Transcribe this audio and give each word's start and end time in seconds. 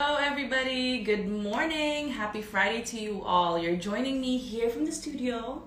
Hello, 0.00 0.16
everybody. 0.20 1.02
Good 1.02 1.26
morning. 1.26 2.10
Happy 2.10 2.40
Friday 2.40 2.82
to 2.82 3.00
you 3.00 3.24
all. 3.24 3.58
You're 3.58 3.74
joining 3.74 4.20
me 4.20 4.38
here 4.38 4.70
from 4.70 4.86
the 4.86 4.92
studio 4.92 5.60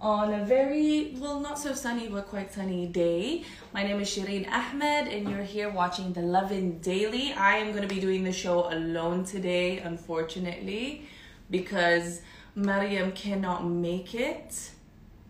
on 0.00 0.32
a 0.32 0.44
very, 0.44 1.16
well, 1.18 1.40
not 1.40 1.58
so 1.58 1.74
sunny, 1.74 2.06
but 2.06 2.28
quite 2.28 2.54
sunny 2.54 2.86
day. 2.86 3.42
My 3.74 3.82
name 3.82 3.98
is 3.98 4.08
Shireen 4.08 4.48
Ahmed, 4.48 5.08
and 5.08 5.28
you're 5.28 5.42
here 5.42 5.68
watching 5.68 6.12
the 6.12 6.22
Lovin 6.22 6.78
Daily. 6.78 7.32
I 7.32 7.56
am 7.56 7.72
going 7.72 7.82
to 7.82 7.92
be 7.92 8.00
doing 8.00 8.22
the 8.22 8.30
show 8.30 8.72
alone 8.72 9.24
today, 9.24 9.78
unfortunately, 9.78 11.08
because 11.50 12.20
Mariam 12.54 13.10
cannot 13.10 13.66
make 13.66 14.14
it. 14.14 14.70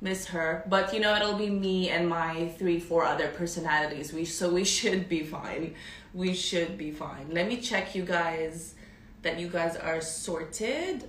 Miss 0.03 0.27
her, 0.27 0.63
but 0.69 0.93
you 0.93 1.01
know 1.01 1.17
it'll 1.17 1.39
be 1.39 1.49
me 1.49 1.89
and 1.89 2.07
my 2.07 2.49
three, 2.59 2.79
four 2.79 3.03
other 3.03 3.29
personalities. 3.29 4.13
We 4.13 4.27
so 4.27 4.51
we 4.53 4.63
should 4.63 5.09
be 5.09 5.23
fine 5.23 5.75
we 6.17 6.33
should 6.33 6.79
be 6.79 6.91
fine. 6.91 7.27
Let 7.31 7.47
me 7.47 7.59
check 7.59 7.95
you 7.95 8.03
guys 8.03 8.75
that 9.21 9.39
you 9.39 9.49
guys 9.49 9.77
are 9.77 10.01
sorted 10.01 11.05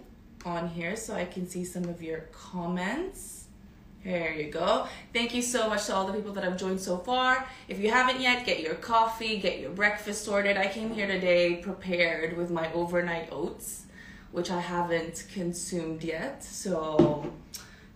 on 0.45 0.67
here 0.67 0.97
so 0.97 1.15
I 1.15 1.23
can 1.23 1.47
see 1.47 1.63
some 1.63 1.85
of 1.85 2.03
your 2.03 2.25
comments. 2.33 3.45
There 4.03 4.33
you 4.33 4.51
go. 4.51 4.85
Thank 5.13 5.33
you 5.33 5.41
so 5.41 5.69
much 5.69 5.85
to 5.85 5.95
all 5.95 6.05
the 6.05 6.13
people 6.13 6.33
that 6.33 6.43
have 6.43 6.57
joined 6.57 6.81
so 6.81 6.97
far. 6.97 7.47
If 7.69 7.79
you 7.79 7.89
haven't 7.89 8.19
yet, 8.19 8.45
get 8.45 8.59
your 8.59 8.75
coffee, 8.75 9.37
get 9.37 9.59
your 9.59 9.69
breakfast 9.69 10.25
sorted. 10.25 10.57
I 10.57 10.67
came 10.67 10.93
here 10.93 11.07
today 11.07 11.55
prepared 11.55 12.35
with 12.35 12.51
my 12.51 12.71
overnight 12.73 13.29
oats, 13.31 13.85
which 14.33 14.51
I 14.51 14.59
haven't 14.59 15.25
consumed 15.33 16.03
yet. 16.03 16.43
So 16.43 17.31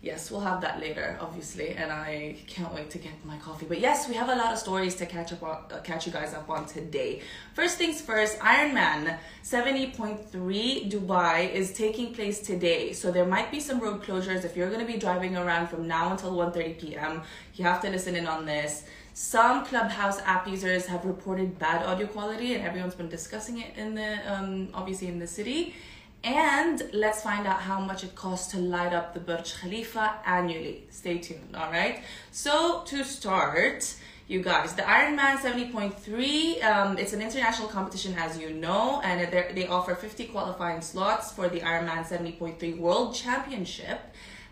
yes, 0.02 0.32
we'll 0.32 0.42
have 0.42 0.62
that 0.62 0.80
later, 0.80 1.18
obviously, 1.22 1.70
and 1.70 1.92
I 1.92 2.36
can't 2.48 2.74
wait 2.74 2.90
to 2.92 2.98
get 2.98 3.14
my 3.24 3.38
coffee. 3.38 3.66
But 3.68 3.80
yes, 3.80 4.10
we 4.10 4.16
have 4.16 4.30
a 4.30 4.36
lot 4.36 4.52
of 4.52 4.58
stories 4.58 4.96
to 4.96 5.06
catch 5.06 5.32
up 5.32 5.44
on, 5.44 5.58
uh, 5.72 5.80
catch 5.84 6.08
you 6.08 6.12
guys 6.12 6.34
up 6.34 6.50
on 6.50 6.66
today. 6.66 7.22
First 7.54 7.78
things 7.78 8.02
first, 8.02 8.40
Ironman 8.40 9.18
70.3 9.44 10.92
Dubai 10.92 11.54
is 11.54 11.74
taking 11.74 12.14
place 12.14 12.40
today, 12.40 12.94
so 12.94 13.12
there 13.12 13.26
might 13.26 13.52
be 13.52 13.60
some 13.60 13.80
road 13.80 14.02
closures 14.04 14.44
if 14.44 14.58
you're 14.58 14.70
going 14.70 14.86
to 14.86 14.92
be 14.92 15.00
driving 15.00 15.38
around 15.38 15.68
from 15.68 15.88
now 15.88 16.12
until 16.12 16.32
1:30 16.34 16.80
p.m. 16.80 17.22
You 17.56 17.66
have 17.66 17.82
to 17.82 17.90
listen 17.90 18.16
in 18.16 18.28
on 18.28 18.46
this. 18.46 18.84
Some 19.14 19.66
Clubhouse 19.66 20.20
app 20.22 20.48
users 20.48 20.86
have 20.88 21.04
reported 21.06 21.60
bad 21.60 21.86
audio 21.86 22.08
quality, 22.08 22.56
and 22.56 22.66
everyone's 22.66 22.96
been 22.96 23.10
discussing 23.10 23.60
it 23.60 23.78
in 23.78 23.94
the 23.94 24.12
um, 24.34 24.70
obviously 24.74 25.08
in 25.08 25.20
the 25.20 25.28
city. 25.28 25.76
And 26.24 26.84
let's 26.94 27.24
find 27.24 27.48
out 27.48 27.62
how 27.62 27.80
much 27.80 28.04
it 28.04 28.14
costs 28.14 28.52
to 28.52 28.60
light 28.60 28.94
up 28.94 29.16
the 29.16 29.20
Burj 29.20 29.56
Khalifa 29.60 30.20
annually. 30.26 30.86
Stay 30.92 31.18
tuned, 31.18 31.56
all 31.56 31.72
right? 31.72 32.04
So, 32.32 32.84
to 32.86 33.04
start, 33.04 33.96
you 34.28 34.44
guys, 34.44 34.76
the 34.76 34.84
Ironman 34.84 35.38
70.3, 35.38 36.64
um, 36.64 36.98
it's 37.00 37.14
an 37.14 37.22
international 37.22 37.70
competition, 37.70 38.14
as 38.20 38.38
you 38.38 38.52
know, 38.52 39.02
and 39.04 39.32
they 39.32 39.68
offer 39.68 39.96
50 39.96 40.26
qualifying 40.26 40.82
slots 40.82 41.32
for 41.32 41.50
the 41.50 41.62
Ironman 41.62 42.06
70.3 42.06 42.78
World 42.78 43.16
Championship. 43.16 44.00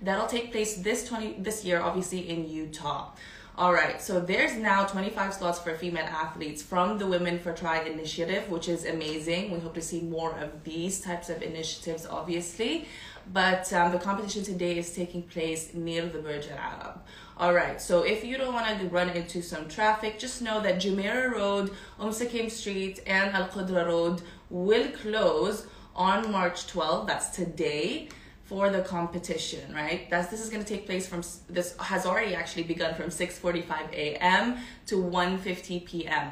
That'll 0.01 0.27
take 0.27 0.51
place 0.51 0.77
this 0.77 1.07
20 1.07 1.35
this 1.39 1.63
year, 1.63 1.81
obviously 1.81 2.29
in 2.29 2.49
Utah. 2.49 3.11
All 3.59 3.73
right, 3.73 4.01
so 4.01 4.21
there's 4.21 4.55
now 4.55 4.85
25 4.85 5.33
slots 5.33 5.59
for 5.59 5.75
female 5.75 6.05
athletes 6.05 6.61
from 6.61 6.97
the 6.97 7.05
Women 7.05 7.39
for 7.39 7.51
Tri 7.51 7.81
initiative, 7.81 8.49
which 8.49 8.69
is 8.69 8.85
amazing. 8.85 9.51
We 9.51 9.59
hope 9.59 9.73
to 9.73 9.81
see 9.81 9.99
more 9.99 10.31
of 10.39 10.63
these 10.63 11.01
types 11.01 11.29
of 11.29 11.41
initiatives, 11.41 12.05
obviously. 12.05 12.85
But 13.33 13.73
um, 13.73 13.91
the 13.91 13.97
competition 13.97 14.45
today 14.45 14.77
is 14.77 14.95
taking 14.95 15.23
place 15.23 15.73
near 15.73 16.05
the 16.05 16.19
Burj 16.19 16.47
Al 16.47 16.57
Arab. 16.57 17.01
All 17.35 17.53
right, 17.53 17.81
so 17.81 18.03
if 18.03 18.23
you 18.23 18.37
don't 18.37 18.53
want 18.53 18.79
to 18.79 18.87
run 18.87 19.09
into 19.09 19.41
some 19.41 19.67
traffic, 19.67 20.19
just 20.19 20.41
know 20.41 20.61
that 20.61 20.75
Jumeirah 20.75 21.33
Road, 21.33 21.71
Umm 21.99 22.11
Suqeim 22.11 22.49
Street, 22.49 23.01
and 23.05 23.35
Al 23.35 23.49
Qudra 23.49 23.87
Road 23.87 24.21
will 24.49 24.87
close 24.91 25.67
on 25.93 26.31
March 26.31 26.65
12th. 26.67 27.07
That's 27.07 27.27
today 27.31 28.07
for 28.49 28.71
the 28.71 28.81
competition, 28.81 29.71
right? 29.73 30.09
That's 30.09 30.29
this 30.31 30.41
is 30.41 30.49
going 30.49 30.63
to 30.65 30.73
take 30.73 30.87
place 30.87 31.05
from 31.07 31.21
this 31.47 31.77
has 31.77 32.07
already 32.07 32.33
actually 32.33 32.63
begun 32.63 32.95
from 32.95 33.09
6:45 33.09 33.93
a.m. 33.93 34.57
to 34.87 34.95
1:50 34.95 35.85
p.m. 35.85 36.31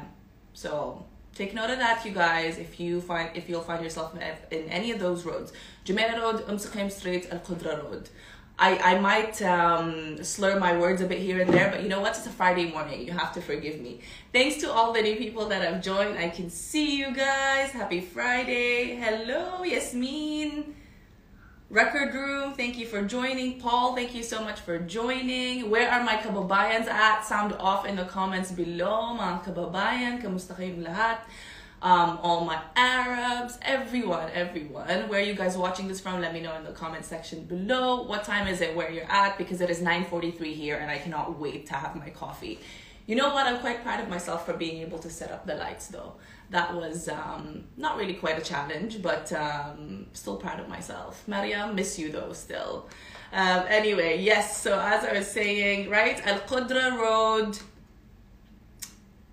So 0.52 1.06
take 1.36 1.54
note 1.54 1.70
of 1.70 1.78
that, 1.78 2.04
you 2.04 2.10
guys. 2.10 2.58
If 2.58 2.80
you 2.80 3.00
find 3.00 3.30
if 3.36 3.48
you'll 3.48 3.68
find 3.70 3.84
yourself 3.84 4.08
in 4.50 4.64
any 4.78 4.90
of 4.90 4.98
those 4.98 5.24
roads, 5.24 5.52
Jumeirah 5.86 6.20
Road, 6.20 6.38
Umm 6.48 6.90
Street, 6.90 7.28
Al 7.30 7.38
Qudra 7.38 7.84
Road. 7.84 8.10
I, 8.60 8.70
I 8.92 8.98
might 8.98 9.40
um, 9.42 10.24
slur 10.24 10.58
my 10.58 10.76
words 10.76 11.00
a 11.00 11.06
bit 11.06 11.20
here 11.20 11.40
and 11.40 11.48
there, 11.48 11.70
but 11.70 11.80
you 11.84 11.88
know 11.88 12.00
what? 12.00 12.16
It's 12.16 12.26
a 12.26 12.30
Friday 12.30 12.72
morning. 12.72 13.06
You 13.06 13.12
have 13.12 13.32
to 13.34 13.40
forgive 13.40 13.80
me. 13.80 14.00
Thanks 14.32 14.56
to 14.62 14.72
all 14.72 14.92
the 14.92 15.00
new 15.00 15.14
people 15.14 15.46
that 15.50 15.62
have 15.62 15.80
joined. 15.80 16.18
I 16.18 16.28
can 16.28 16.50
see 16.50 16.96
you 16.96 17.14
guys. 17.14 17.70
Happy 17.70 18.00
Friday. 18.00 18.96
Hello, 18.96 19.62
Yasmin. 19.62 20.74
Record 21.70 22.14
Room, 22.14 22.54
thank 22.54 22.78
you 22.78 22.86
for 22.86 23.02
joining. 23.02 23.60
Paul, 23.60 23.94
thank 23.94 24.14
you 24.14 24.22
so 24.22 24.42
much 24.42 24.58
for 24.60 24.78
joining. 24.78 25.68
Where 25.68 25.90
are 25.90 26.02
my 26.02 26.16
kababayans 26.16 26.86
at? 26.86 27.26
Sound 27.26 27.52
off 27.60 27.84
in 27.84 27.94
the 27.94 28.06
comments 28.06 28.50
below. 28.50 29.14
Mga 29.14 29.44
kababayan, 29.44 30.22
kamusta 30.22 30.56
lahat? 30.56 31.18
Um, 31.82 32.18
all 32.22 32.46
my 32.46 32.58
Arabs, 32.74 33.58
everyone, 33.60 34.30
everyone. 34.32 35.10
Where 35.10 35.20
are 35.20 35.22
you 35.22 35.34
guys 35.34 35.58
watching 35.58 35.88
this 35.88 36.00
from? 36.00 36.22
Let 36.22 36.32
me 36.32 36.40
know 36.40 36.56
in 36.56 36.64
the 36.64 36.72
comment 36.72 37.04
section 37.04 37.44
below. 37.44 38.04
What 38.04 38.24
time 38.24 38.48
is 38.48 38.62
it 38.62 38.74
where 38.74 38.90
you're 38.90 39.12
at? 39.12 39.36
Because 39.36 39.60
it 39.60 39.68
is 39.68 39.80
9.43 39.80 40.54
here 40.54 40.78
and 40.78 40.90
I 40.90 40.96
cannot 40.96 41.38
wait 41.38 41.66
to 41.66 41.74
have 41.74 41.94
my 41.94 42.08
coffee. 42.08 42.60
You 43.04 43.16
know 43.16 43.34
what? 43.34 43.46
I'm 43.46 43.60
quite 43.60 43.82
proud 43.82 44.00
of 44.00 44.08
myself 44.08 44.46
for 44.46 44.54
being 44.54 44.80
able 44.80 45.00
to 45.00 45.10
set 45.10 45.30
up 45.30 45.44
the 45.44 45.54
lights 45.54 45.88
though 45.88 46.14
that 46.50 46.74
was 46.74 47.08
um, 47.08 47.64
not 47.76 47.96
really 47.96 48.14
quite 48.14 48.38
a 48.38 48.42
challenge, 48.42 49.02
but 49.02 49.32
um, 49.32 50.06
still 50.12 50.36
proud 50.36 50.60
of 50.60 50.68
myself. 50.68 51.22
Maria, 51.26 51.70
miss 51.74 51.98
you 51.98 52.10
though, 52.10 52.32
still. 52.32 52.88
Um, 53.32 53.64
anyway, 53.68 54.20
yes, 54.22 54.62
so 54.62 54.78
as 54.80 55.04
I 55.04 55.12
was 55.12 55.26
saying, 55.26 55.90
right, 55.90 56.26
Al 56.26 56.40
Qudra 56.40 56.98
Road, 56.98 57.58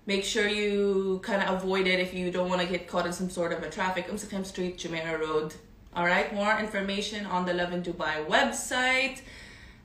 make 0.04 0.24
sure 0.24 0.46
you 0.46 1.20
kind 1.22 1.42
of 1.42 1.62
avoid 1.62 1.86
it 1.86 1.98
if 2.00 2.12
you 2.12 2.30
don't 2.30 2.50
want 2.50 2.60
to 2.60 2.66
get 2.66 2.86
caught 2.86 3.06
in 3.06 3.12
some 3.12 3.30
sort 3.30 3.52
of 3.52 3.62
a 3.62 3.70
traffic. 3.70 4.06
Umm 4.10 4.44
Street, 4.44 4.76
Jumeirah 4.76 5.18
Road. 5.18 5.54
All 5.94 6.04
right, 6.04 6.34
more 6.34 6.58
information 6.58 7.24
on 7.24 7.46
the 7.46 7.54
Lovin 7.54 7.82
Dubai 7.82 8.26
website. 8.26 9.20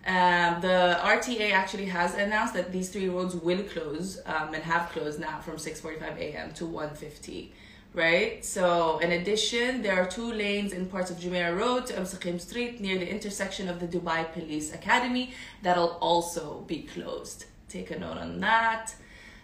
Um, 0.06 0.62
the 0.62 0.98
RTA 1.04 1.52
actually 1.52 1.86
has 1.86 2.16
announced 2.16 2.56
that 2.56 2.72
these 2.72 2.90
three 2.90 3.08
roads 3.08 3.36
will 3.36 3.64
close 3.64 4.20
um, 4.26 4.54
and 4.54 4.64
have 4.64 4.90
closed 4.90 5.20
now 5.20 5.40
from 5.40 5.58
6:45 5.58 6.18
a.m. 6.18 6.54
to 6.54 6.66
1:50, 6.66 7.50
right? 7.94 8.44
So, 8.44 8.98
in 8.98 9.12
addition, 9.12 9.84
there 9.84 10.02
are 10.02 10.08
two 10.08 10.32
lanes 10.32 10.74
in 10.74 10.88
parts 10.88 11.12
of 11.12 11.18
Jumeirah 11.18 11.56
Road 11.56 11.86
to 11.88 12.00
Umm 12.00 12.40
Street 12.40 12.82
near 12.82 12.98
the 12.98 13.08
intersection 13.08 13.70
of 13.70 13.80
the 13.80 13.88
Dubai 13.88 14.32
Police 14.34 14.74
Academy 14.74 15.34
that'll 15.62 15.98
also 16.02 16.62
be 16.62 16.82
closed. 16.82 17.46
Take 17.70 17.92
a 17.92 18.00
note 18.00 18.18
on 18.18 18.40
that. 18.40 18.96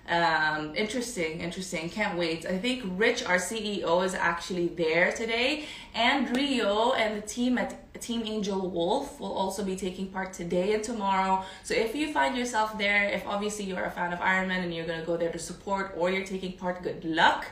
Um, 0.07 0.73
interesting, 0.73 1.41
interesting. 1.41 1.89
Can't 1.89 2.17
wait. 2.17 2.45
I 2.45 2.57
think 2.57 2.83
Rich, 2.95 3.25
our 3.25 3.37
CEO, 3.37 4.05
is 4.05 4.13
actually 4.13 4.67
there 4.67 5.11
today, 5.11 5.65
and 5.93 6.33
Rio 6.35 6.93
and 6.93 7.21
the 7.21 7.27
team 7.27 7.57
at 7.57 8.01
Team 8.01 8.23
Angel 8.25 8.69
Wolf 8.69 9.19
will 9.19 9.33
also 9.33 9.65
be 9.65 9.75
taking 9.75 10.07
part 10.07 10.31
today 10.31 10.73
and 10.73 10.83
tomorrow. 10.83 11.43
So 11.63 11.73
if 11.73 11.93
you 11.93 12.13
find 12.13 12.37
yourself 12.37 12.77
there, 12.77 13.03
if 13.09 13.27
obviously 13.27 13.65
you're 13.65 13.83
a 13.83 13.91
fan 13.91 14.13
of 14.13 14.19
Ironman 14.19 14.63
and 14.63 14.73
you're 14.73 14.85
gonna 14.85 15.05
go 15.05 15.17
there 15.17 15.31
to 15.31 15.39
support, 15.39 15.93
or 15.97 16.09
you're 16.09 16.25
taking 16.25 16.53
part, 16.53 16.83
good 16.83 17.03
luck. 17.03 17.45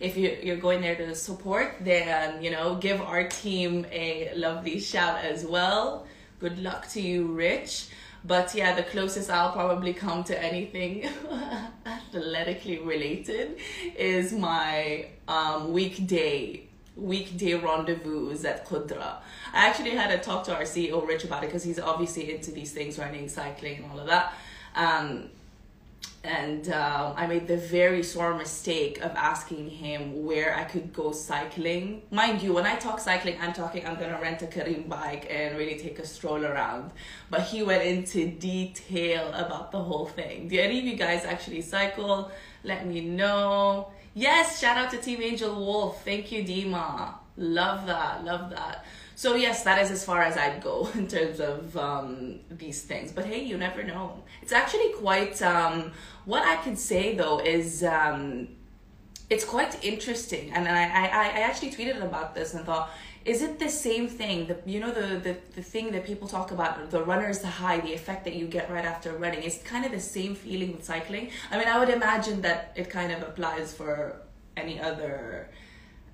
If 0.00 0.16
you, 0.16 0.36
you're 0.42 0.56
going 0.56 0.80
there 0.80 0.96
to 0.96 1.14
support, 1.14 1.76
then 1.80 2.42
you 2.42 2.50
know 2.50 2.74
give 2.74 3.00
our 3.00 3.28
team 3.28 3.86
a 3.92 4.32
lovely 4.34 4.80
shout 4.80 5.24
as 5.24 5.44
well. 5.44 6.06
Good 6.40 6.58
luck 6.58 6.88
to 6.90 7.00
you, 7.00 7.26
Rich. 7.26 7.88
But 8.24 8.54
yeah, 8.54 8.74
the 8.74 8.82
closest 8.82 9.30
I'll 9.30 9.52
probably 9.52 9.94
come 9.94 10.24
to 10.24 10.42
anything 10.42 11.08
athletically 12.14 12.78
related 12.78 13.58
is 13.96 14.32
my 14.32 15.06
um, 15.28 15.72
weekday 15.72 16.66
weekday 16.96 17.54
rendezvous 17.54 18.32
at 18.44 18.66
Qudra. 18.66 19.16
I 19.54 19.68
actually 19.68 19.92
had 19.92 20.10
a 20.10 20.18
talk 20.18 20.44
to 20.44 20.54
our 20.54 20.62
CEO 20.62 21.06
Rich 21.06 21.24
about 21.24 21.42
it 21.42 21.46
because 21.46 21.62
he's 21.62 21.78
obviously 21.78 22.34
into 22.34 22.50
these 22.50 22.72
things, 22.72 22.98
running, 22.98 23.28
cycling, 23.28 23.76
and 23.76 23.90
all 23.90 24.00
of 24.00 24.06
that. 24.08 24.34
Um, 24.74 25.30
and 26.22 26.68
uh, 26.68 27.14
I 27.16 27.26
made 27.26 27.48
the 27.48 27.56
very 27.56 28.02
sore 28.02 28.34
mistake 28.36 29.00
of 29.00 29.12
asking 29.16 29.70
him 29.70 30.24
where 30.26 30.54
I 30.54 30.64
could 30.64 30.92
go 30.92 31.12
cycling. 31.12 32.02
Mind 32.10 32.42
you, 32.42 32.52
when 32.52 32.66
I 32.66 32.76
talk 32.76 33.00
cycling, 33.00 33.38
I'm 33.40 33.54
talking 33.54 33.86
I'm 33.86 33.98
gonna 33.98 34.18
rent 34.20 34.42
a 34.42 34.46
Careem 34.46 34.86
bike 34.86 35.26
and 35.30 35.56
really 35.56 35.78
take 35.78 35.98
a 35.98 36.06
stroll 36.06 36.44
around. 36.44 36.90
But 37.30 37.42
he 37.42 37.62
went 37.62 37.84
into 37.84 38.30
detail 38.30 39.32
about 39.32 39.72
the 39.72 39.82
whole 39.82 40.06
thing. 40.06 40.48
Do 40.48 40.58
any 40.58 40.80
of 40.80 40.84
you 40.84 40.96
guys 40.96 41.24
actually 41.24 41.62
cycle? 41.62 42.30
Let 42.64 42.86
me 42.86 43.00
know. 43.00 43.90
Yes, 44.12 44.60
shout 44.60 44.76
out 44.76 44.90
to 44.90 44.98
Team 44.98 45.22
Angel 45.22 45.54
Wolf. 45.54 46.04
Thank 46.04 46.32
you, 46.32 46.44
Dima. 46.44 47.14
Love 47.38 47.86
that, 47.86 48.24
love 48.24 48.50
that. 48.50 48.84
So 49.20 49.34
yes, 49.34 49.64
that 49.64 49.78
is 49.82 49.90
as 49.90 50.02
far 50.02 50.22
as 50.22 50.38
I'd 50.38 50.62
go 50.62 50.88
in 50.94 51.06
terms 51.06 51.40
of 51.40 51.76
um, 51.76 52.40
these 52.50 52.80
things. 52.80 53.12
But 53.12 53.26
hey, 53.26 53.44
you 53.44 53.58
never 53.58 53.82
know. 53.82 54.22
It's 54.40 54.50
actually 54.50 54.92
quite. 54.94 55.42
Um, 55.42 55.92
what 56.24 56.42
I 56.42 56.56
can 56.64 56.74
say 56.74 57.14
though 57.14 57.38
is 57.38 57.84
um, 57.84 58.48
it's 59.28 59.44
quite 59.44 59.84
interesting. 59.84 60.52
And 60.54 60.66
I, 60.66 60.84
I, 60.84 61.04
I 61.38 61.40
actually 61.48 61.70
tweeted 61.70 62.02
about 62.02 62.34
this 62.34 62.54
and 62.54 62.64
thought, 62.64 62.88
is 63.26 63.42
it 63.42 63.58
the 63.58 63.68
same 63.68 64.08
thing 64.08 64.46
the 64.46 64.56
you 64.64 64.80
know 64.80 64.90
the, 64.90 65.08
the 65.26 65.36
the 65.54 65.62
thing 65.62 65.92
that 65.92 66.06
people 66.06 66.26
talk 66.26 66.50
about 66.50 66.90
the 66.90 67.02
runner's 67.04 67.42
high 67.42 67.78
the 67.80 67.92
effect 67.92 68.24
that 68.24 68.34
you 68.34 68.46
get 68.46 68.70
right 68.70 68.86
after 68.86 69.12
running 69.12 69.42
it's 69.42 69.58
kind 69.72 69.84
of 69.84 69.92
the 69.92 70.00
same 70.00 70.34
feeling 70.34 70.72
with 70.72 70.82
cycling 70.82 71.28
i 71.50 71.58
mean 71.58 71.68
i 71.68 71.78
would 71.78 71.90
imagine 71.90 72.40
that 72.40 72.72
it 72.76 72.88
kind 72.88 73.12
of 73.12 73.20
applies 73.20 73.74
for 73.74 74.22
any 74.56 74.80
other 74.80 75.50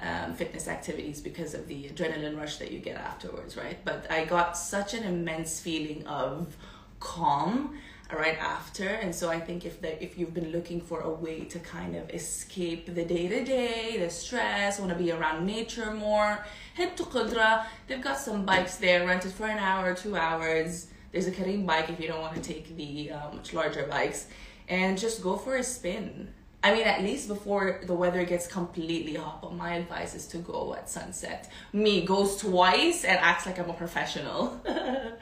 um, 0.00 0.34
fitness 0.34 0.68
activities 0.68 1.20
because 1.20 1.54
of 1.54 1.66
the 1.68 1.88
adrenaline 1.88 2.36
rush 2.36 2.56
that 2.56 2.70
you 2.70 2.78
get 2.78 2.96
afterwards 2.96 3.56
right? 3.56 3.78
But 3.84 4.10
i 4.10 4.24
got 4.24 4.56
such 4.56 4.94
an 4.94 5.04
immense 5.04 5.60
feeling 5.60 6.06
of 6.06 6.56
calm 7.00 7.78
right 8.12 8.38
after. 8.38 8.88
And 8.88 9.14
so 9.14 9.30
i 9.30 9.40
think 9.40 9.64
if 9.64 9.80
that 9.80 10.02
if 10.02 10.16
you've 10.18 10.34
been 10.34 10.52
looking 10.52 10.80
for 10.80 11.00
a 11.00 11.10
way 11.10 11.40
to 11.44 11.58
kind 11.58 11.96
of 11.96 12.08
escape 12.10 12.86
the 12.94 13.04
day 13.04 13.26
to 13.28 13.44
day 13.44 13.96
the 13.98 14.10
stress 14.10 14.78
want 14.78 14.92
to 14.92 14.98
be 14.98 15.10
around 15.10 15.44
nature 15.44 15.92
more 15.92 16.44
head 16.74 16.96
to 16.96 17.02
Qudra. 17.04 17.64
They've 17.86 18.02
got 18.02 18.18
some 18.18 18.44
bikes 18.44 18.76
there 18.76 19.06
rented 19.06 19.32
for 19.32 19.46
an 19.46 19.58
hour 19.58 19.94
two 19.94 20.14
hours. 20.14 20.88
There's 21.10 21.26
a 21.26 21.32
Careem 21.32 21.64
bike 21.64 21.88
if 21.88 21.98
you 21.98 22.08
don't 22.08 22.20
want 22.20 22.34
to 22.34 22.42
take 22.42 22.76
the 22.76 23.12
uh, 23.12 23.32
much 23.32 23.54
larger 23.54 23.86
bikes. 23.86 24.26
And 24.68 24.98
just 24.98 25.22
go 25.22 25.36
for 25.36 25.56
a 25.56 25.62
spin 25.62 26.28
I 26.66 26.74
mean, 26.74 26.82
at 26.82 27.00
least 27.00 27.28
before 27.28 27.80
the 27.84 27.94
weather 27.94 28.24
gets 28.24 28.48
completely 28.48 29.14
hot. 29.14 29.40
But 29.40 29.54
my 29.54 29.76
advice 29.76 30.16
is 30.16 30.26
to 30.28 30.38
go 30.38 30.74
at 30.74 30.90
sunset. 30.90 31.48
Me 31.72 32.04
goes 32.04 32.38
twice 32.38 33.04
and 33.04 33.16
acts 33.20 33.46
like 33.46 33.60
I'm 33.60 33.70
a 33.70 33.72
professional. 33.72 34.60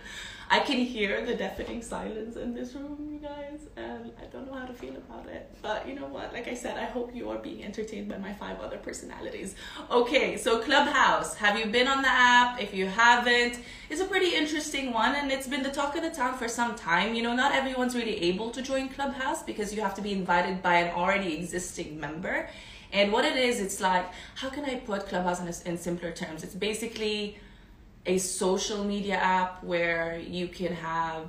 I 0.51 0.61
can 0.61 0.79
hear 0.79 1.25
the 1.25 1.35
deafening 1.35 1.83
silence 1.83 2.37
in 2.37 2.55
this 2.55 2.75
room, 2.75 3.09
you 3.13 3.19
guys, 3.19 3.61
and 3.77 4.13
I 4.21 4.27
don't 4.27 4.47
know 4.47 4.59
how 4.59 4.67
to 4.67 4.75
feel 4.75 4.95
about 4.97 5.27
it. 5.29 5.51
But 5.63 5.89
you 5.89 5.95
know 5.95 6.07
what? 6.07 6.33
Like 6.33 6.49
I 6.49 6.55
said, 6.55 6.77
I 6.77 6.85
hope 6.85 7.15
you 7.15 7.31
are 7.31 7.39
being 7.39 7.65
entertained 7.65 8.09
by 8.09 8.19
my 8.19 8.33
five 8.35 8.61
other 8.61 8.77
personalities. 8.77 9.55
Okay, 9.91 10.37
so 10.37 10.61
Clubhouse. 10.61 11.35
Have 11.37 11.59
you 11.59 11.67
been 11.67 11.89
on 11.89 12.03
the 12.03 12.09
app? 12.09 12.61
If 12.61 12.75
you 12.75 12.87
haven't, 12.87 13.59
it's 13.89 14.01
a 14.01 14.05
pretty 14.05 14.35
interesting 14.35 14.93
one, 14.93 15.15
and 15.15 15.33
it's 15.33 15.47
been 15.47 15.63
the 15.63 15.71
talk 15.71 15.97
of 15.97 16.03
the 16.03 16.11
town 16.11 16.37
for 16.37 16.49
some 16.49 16.75
time. 16.75 17.15
You 17.15 17.23
know, 17.23 17.35
not 17.35 17.55
everyone's 17.55 17.95
really 17.95 18.21
able 18.23 18.51
to 18.51 18.63
join 18.63 18.89
Clubhouse 18.89 19.43
because 19.43 19.75
you 19.75 19.81
have 19.83 19.95
to 19.95 20.03
be 20.03 20.13
invited 20.13 20.63
by 20.63 20.77
an 20.77 20.95
already 20.95 21.35
existing 21.35 21.99
member. 21.99 22.49
And 22.93 23.13
what 23.13 23.25
it 23.25 23.37
is, 23.37 23.59
it's 23.59 23.81
like, 23.81 24.07
how 24.37 24.51
can 24.51 24.65
I 24.65 24.77
put 24.77 25.09
Clubhouse 25.09 25.41
in, 25.41 25.73
in 25.73 25.79
simpler 25.79 26.13
terms? 26.13 26.45
It's 26.45 26.55
basically 26.55 27.39
a 28.07 28.19
social 28.19 28.85
media 28.85 29.17
app 29.17 29.63
where 29.65 30.19
you 30.19 30.49
can 30.49 30.73
have 30.75 31.27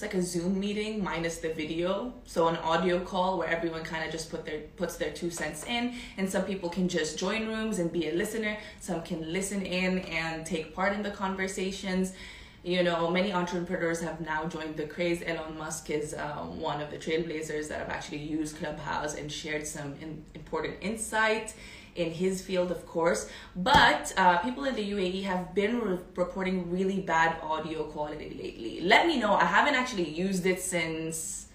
it's 0.00 0.14
like 0.14 0.14
a 0.14 0.22
Zoom 0.22 0.58
meeting 0.58 1.04
minus 1.04 1.40
the 1.40 1.52
video. 1.52 2.14
So 2.24 2.48
an 2.48 2.56
audio 2.56 3.00
call 3.00 3.36
where 3.36 3.48
everyone 3.48 3.82
kind 3.82 4.02
of 4.02 4.10
just 4.10 4.30
put 4.30 4.46
their 4.46 4.60
puts 4.78 4.96
their 4.96 5.10
two 5.10 5.28
cents 5.28 5.66
in, 5.66 5.94
and 6.16 6.26
some 6.26 6.44
people 6.44 6.70
can 6.70 6.88
just 6.88 7.18
join 7.18 7.46
rooms 7.46 7.80
and 7.80 7.92
be 7.92 8.08
a 8.08 8.12
listener. 8.14 8.56
Some 8.80 9.02
can 9.02 9.30
listen 9.30 9.60
in 9.60 9.98
and 9.98 10.46
take 10.46 10.74
part 10.74 10.94
in 10.94 11.02
the 11.02 11.10
conversations. 11.10 12.14
You 12.62 12.82
know, 12.82 13.10
many 13.10 13.32
entrepreneurs 13.32 14.02
have 14.02 14.20
now 14.20 14.44
joined 14.46 14.76
the 14.76 14.86
craze. 14.86 15.22
Elon 15.24 15.56
Musk 15.56 15.88
is 15.88 16.14
um, 16.14 16.60
one 16.60 16.82
of 16.82 16.90
the 16.90 16.98
trailblazers 16.98 17.68
that 17.68 17.78
have 17.78 17.88
actually 17.88 18.18
used 18.18 18.58
Clubhouse 18.58 19.14
and 19.14 19.32
shared 19.32 19.66
some 19.66 19.94
in, 20.02 20.22
important 20.34 20.76
insight 20.82 21.54
in 21.96 22.10
his 22.10 22.42
field, 22.42 22.70
of 22.70 22.86
course. 22.86 23.30
But 23.56 24.12
uh, 24.18 24.38
people 24.38 24.64
in 24.64 24.74
the 24.74 24.90
UAE 24.90 25.22
have 25.24 25.54
been 25.54 25.80
re- 25.80 25.98
reporting 26.16 26.70
really 26.70 27.00
bad 27.00 27.38
audio 27.42 27.84
quality 27.84 28.36
lately. 28.38 28.82
Let 28.82 29.06
me 29.06 29.18
know. 29.18 29.32
I 29.32 29.46
haven't 29.46 29.74
actually 29.74 30.10
used 30.10 30.44
it 30.44 30.60
since 30.60 31.46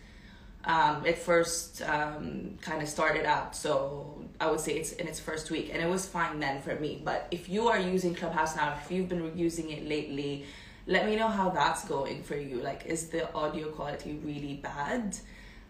um, 0.64 1.06
it 1.06 1.20
first 1.20 1.84
um, 1.84 2.58
kind 2.62 2.82
of 2.82 2.90
started 2.90 3.26
out. 3.26 3.56
So 3.56 4.24
I 4.42 4.50
would 4.50 4.60
say 4.60 4.74
it's 4.74 4.94
in 4.94 5.08
its 5.08 5.20
first 5.20 5.52
week, 5.52 5.70
and 5.72 5.84
it 5.84 5.88
was 5.88 6.08
fine 6.08 6.40
then 6.40 6.64
for 6.64 6.74
me. 6.80 7.00
But 7.04 7.28
if 7.30 7.48
you 7.48 7.68
are 7.68 7.80
using 7.80 8.16
Clubhouse 8.16 8.56
now, 8.56 8.76
if 8.84 8.92
you've 8.92 9.08
been 9.08 9.38
using 9.38 9.70
it 9.70 9.88
lately, 9.88 10.46
let 10.88 11.06
me 11.06 11.16
know 11.16 11.28
how 11.28 11.50
that's 11.50 11.86
going 11.86 12.24
for 12.24 12.36
you. 12.36 12.62
Like, 12.62 12.86
is 12.86 13.10
the 13.10 13.34
audio 13.34 13.70
quality 13.70 14.20
really 14.24 14.56
bad? 14.56 15.18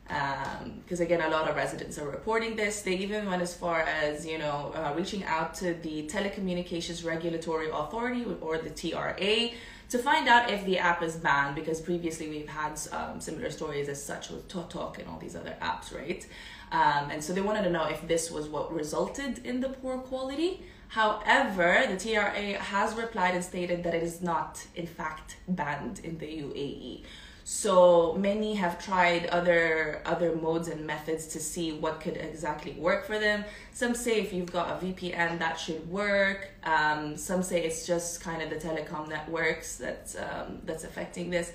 because 0.07 0.99
um, 0.99 1.05
again 1.05 1.21
a 1.21 1.29
lot 1.29 1.49
of 1.49 1.55
residents 1.55 1.97
are 1.97 2.07
reporting 2.07 2.55
this 2.55 2.83
they 2.83 2.95
even 2.95 3.25
went 3.25 3.41
as 3.41 3.55
far 3.55 3.81
as 3.81 4.23
you 4.23 4.37
know 4.37 4.71
uh, 4.75 4.93
reaching 4.95 5.23
out 5.23 5.55
to 5.55 5.73
the 5.81 6.07
telecommunications 6.07 7.03
regulatory 7.03 7.69
authority 7.71 8.23
or 8.39 8.59
the 8.59 8.69
tra 8.69 9.49
to 9.89 9.97
find 9.97 10.27
out 10.27 10.51
if 10.51 10.63
the 10.65 10.77
app 10.77 11.01
is 11.01 11.15
banned 11.15 11.55
because 11.55 11.81
previously 11.81 12.29
we've 12.29 12.47
had 12.47 12.79
um, 12.91 13.19
similar 13.19 13.49
stories 13.49 13.89
as 13.89 14.03
such 14.03 14.29
with 14.29 14.47
ToTok 14.47 14.99
and 14.99 15.07
all 15.07 15.17
these 15.17 15.35
other 15.35 15.55
apps 15.59 15.91
right 15.91 16.25
um, 16.71 17.09
and 17.09 17.23
so 17.23 17.33
they 17.33 17.41
wanted 17.41 17.63
to 17.63 17.71
know 17.71 17.85
if 17.85 18.07
this 18.07 18.29
was 18.29 18.47
what 18.47 18.71
resulted 18.71 19.39
in 19.43 19.59
the 19.59 19.69
poor 19.69 19.97
quality 19.97 20.63
However, 20.89 21.83
the 21.87 21.97
TRA 21.97 22.57
has 22.59 22.95
replied 22.95 23.35
and 23.35 23.43
stated 23.43 23.83
that 23.83 23.93
it 23.93 24.03
is 24.03 24.21
not, 24.21 24.65
in 24.75 24.87
fact, 24.87 25.37
banned 25.47 25.99
in 25.99 26.17
the 26.17 26.25
UAE. 26.25 27.03
So 27.47 28.15
many 28.15 28.55
have 28.55 28.83
tried 28.83 29.27
other 29.27 30.01
other 30.03 30.35
modes 30.35 30.67
and 30.67 30.87
methods 30.87 31.27
to 31.27 31.39
see 31.39 31.73
what 31.73 32.01
could 32.01 32.17
exactly 32.17 32.71
work 32.71 33.05
for 33.05 33.19
them. 33.19 33.45
Some 33.71 33.93
say 33.93 34.19
if 34.19 34.33
you've 34.33 34.51
got 34.51 34.71
a 34.71 34.83
VPN 34.83 35.37
that 35.37 35.59
should 35.59 35.87
work. 35.87 36.49
Um, 36.63 37.15
some 37.15 37.43
say 37.43 37.63
it's 37.63 37.85
just 37.85 38.19
kind 38.19 38.41
of 38.41 38.49
the 38.49 38.55
telecom 38.55 39.07
networks 39.07 39.75
that's 39.75 40.15
um, 40.15 40.59
that's 40.65 40.85
affecting 40.85 41.29
this. 41.29 41.53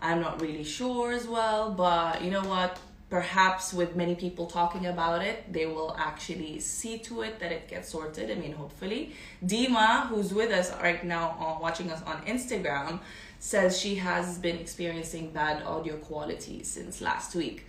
I'm 0.00 0.22
not 0.22 0.40
really 0.40 0.64
sure 0.64 1.12
as 1.12 1.26
well, 1.26 1.70
but 1.70 2.22
you 2.22 2.30
know 2.30 2.44
what? 2.44 2.78
Perhaps 3.16 3.72
with 3.72 3.96
many 3.96 4.14
people 4.14 4.44
talking 4.44 4.84
about 4.84 5.22
it, 5.22 5.50
they 5.50 5.64
will 5.64 5.96
actually 5.98 6.60
see 6.60 6.98
to 6.98 7.22
it 7.22 7.40
that 7.40 7.50
it 7.50 7.66
gets 7.66 7.88
sorted. 7.88 8.30
I 8.30 8.34
mean, 8.34 8.52
hopefully. 8.52 9.14
Dima, 9.42 10.08
who's 10.08 10.34
with 10.34 10.50
us 10.50 10.70
right 10.82 11.02
now, 11.02 11.34
on, 11.40 11.62
watching 11.62 11.90
us 11.90 12.02
on 12.02 12.18
Instagram, 12.26 13.00
says 13.38 13.80
she 13.80 13.94
has 13.94 14.36
been 14.36 14.56
experiencing 14.56 15.30
bad 15.30 15.62
audio 15.62 15.96
quality 15.96 16.62
since 16.62 17.00
last 17.00 17.34
week. 17.34 17.64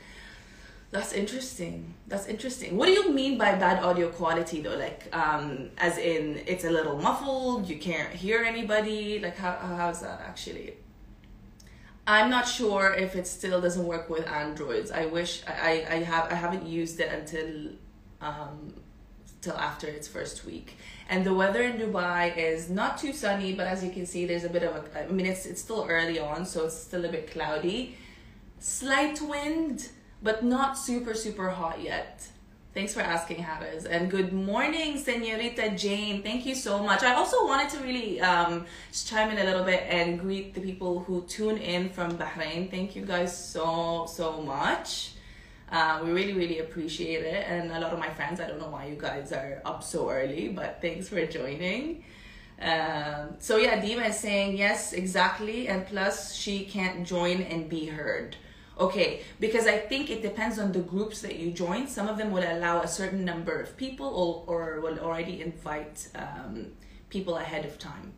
That's 0.91 1.13
interesting. 1.13 1.93
That's 2.09 2.27
interesting. 2.27 2.75
What 2.75 2.87
do 2.87 2.91
you 2.91 3.13
mean 3.13 3.37
by 3.37 3.55
bad 3.55 3.81
audio 3.81 4.09
quality 4.09 4.59
though? 4.59 4.75
Like, 4.75 5.07
um, 5.15 5.69
as 5.77 5.97
in 5.97 6.43
it's 6.45 6.65
a 6.65 6.69
little 6.69 6.97
muffled, 6.97 7.69
you 7.69 7.77
can't 7.77 8.11
hear 8.13 8.43
anybody? 8.43 9.19
Like, 9.19 9.37
how, 9.37 9.53
how's 9.53 10.01
that 10.01 10.19
actually? 10.27 10.73
I'm 12.07 12.29
not 12.29 12.47
sure 12.47 12.93
if 12.93 13.17
it 13.17 13.27
still 13.27 13.59
doesn't 13.59 13.85
work 13.85 14.09
with 14.09 14.25
Androids. 14.27 14.91
I 14.91 15.07
wish 15.07 15.43
I, 15.45 15.85
I 15.89 15.95
have 16.03 16.31
I 16.31 16.35
haven't 16.35 16.65
used 16.65 17.01
it 17.01 17.11
until 17.11 17.73
um, 18.21 18.73
till 19.41 19.57
after 19.57 19.87
its 19.87 20.07
first 20.07 20.45
week. 20.45 20.77
And 21.09 21.25
the 21.25 21.33
weather 21.33 21.61
in 21.63 21.77
Dubai 21.77 22.35
is 22.37 22.69
not 22.69 22.97
too 22.97 23.11
sunny, 23.11 23.53
but 23.53 23.67
as 23.67 23.83
you 23.83 23.91
can 23.91 24.05
see, 24.05 24.25
there's 24.25 24.45
a 24.45 24.49
bit 24.49 24.63
of 24.63 24.73
a. 24.75 25.03
I 25.03 25.11
mean, 25.11 25.25
it's 25.25 25.45
it's 25.45 25.61
still 25.61 25.85
early 25.89 26.17
on, 26.17 26.45
so 26.45 26.65
it's 26.67 26.77
still 26.77 27.03
a 27.03 27.09
bit 27.09 27.29
cloudy. 27.29 27.97
Slight 28.59 29.21
wind, 29.21 29.89
but 30.23 30.45
not 30.45 30.77
super 30.77 31.13
super 31.13 31.49
hot 31.49 31.81
yet. 31.81 32.29
Thanks 32.77 32.93
for 32.93 33.01
asking, 33.01 33.41
Harris. 33.41 33.85
And 33.85 34.07
good 34.07 34.31
morning, 34.31 34.99
Senorita 34.99 35.71
Jane. 35.71 36.21
Thank 36.21 36.45
you 36.45 36.53
so 36.53 36.77
much. 36.83 37.01
I 37.01 37.15
also 37.15 37.43
wanted 37.47 37.69
to 37.71 37.79
really 37.79 38.21
um, 38.21 38.67
chime 38.93 39.31
in 39.31 39.39
a 39.39 39.43
little 39.45 39.63
bit 39.63 39.83
and 39.89 40.19
greet 40.19 40.53
the 40.53 40.61
people 40.61 40.99
who 40.99 41.23
tune 41.23 41.57
in 41.57 41.89
from 41.89 42.19
Bahrain. 42.19 42.69
Thank 42.69 42.95
you 42.95 43.01
guys 43.03 43.35
so, 43.35 44.05
so 44.07 44.43
much. 44.43 45.13
Uh, 45.71 46.01
we 46.03 46.11
really, 46.11 46.33
really 46.33 46.59
appreciate 46.59 47.25
it. 47.25 47.47
And 47.49 47.71
a 47.71 47.79
lot 47.79 47.93
of 47.93 47.97
my 47.97 48.11
friends, 48.11 48.39
I 48.39 48.47
don't 48.47 48.59
know 48.59 48.69
why 48.69 48.85
you 48.85 48.95
guys 48.95 49.31
are 49.31 49.59
up 49.65 49.81
so 49.81 50.11
early, 50.11 50.49
but 50.49 50.77
thanks 50.79 51.09
for 51.09 51.25
joining. 51.25 52.03
Um, 52.61 53.37
so 53.39 53.57
yeah, 53.57 53.81
Dima 53.81 54.09
is 54.09 54.19
saying 54.19 54.55
yes, 54.55 54.93
exactly. 54.93 55.67
And 55.67 55.83
plus, 55.87 56.35
she 56.35 56.63
can't 56.63 57.07
join 57.07 57.41
and 57.41 57.67
be 57.67 57.87
heard. 57.87 58.35
Okay, 58.79 59.21
because 59.39 59.65
I 59.65 59.77
think 59.77 60.11
it 60.11 60.21
depends 60.21 60.59
on 60.59 60.71
the 60.71 60.79
groups 60.79 61.21
that 61.21 61.35
you 61.37 61.51
join. 61.51 61.87
Some 61.87 62.07
of 62.07 62.17
them 62.17 62.31
will 62.31 62.43
allow 62.43 62.81
a 62.81 62.87
certain 62.87 63.25
number 63.25 63.59
of 63.59 63.75
people 63.75 64.07
or, 64.07 64.43
or 64.45 64.81
will 64.81 64.99
already 64.99 65.41
invite 65.41 66.07
um, 66.13 66.67
people 67.09 67.37
ahead 67.37 67.65
of 67.65 67.79
time. 67.79 68.13